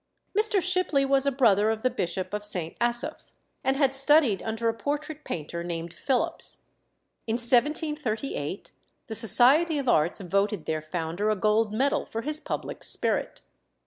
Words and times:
Mr. 0.35 0.59
Shipley 0.59 1.05
was 1.05 1.27
a 1.27 1.31
brother 1.31 1.69
of 1.69 1.83
the 1.83 1.89
Bishop 1.91 2.33
of 2.33 2.43
St. 2.43 2.75
Asaph, 2.81 3.23
and 3.63 3.77
had 3.77 3.93
studied 3.93 4.41
under 4.41 4.67
a 4.67 4.73
portrait 4.73 5.23
painter 5.23 5.63
named 5.63 5.93
Phillips. 5.93 6.65
In 7.27 7.35
1738 7.35 8.71
the 9.05 9.13
Society 9.13 9.77
of 9.77 9.87
Arts 9.87 10.19
voted 10.19 10.65
their 10.65 10.81
founder 10.81 11.29
a 11.29 11.35
gold 11.35 11.71
medal 11.71 12.07
for 12.07 12.23
his 12.23 12.39
public 12.39 12.83
spirit. 12.83 13.41